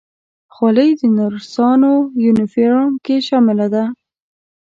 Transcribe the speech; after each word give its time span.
خولۍ 0.53 0.89
د 0.99 1.01
نرسانو 1.17 1.93
یونیفورم 2.25 2.91
کې 3.05 3.15
شامله 3.27 3.67
ده. 3.73 3.83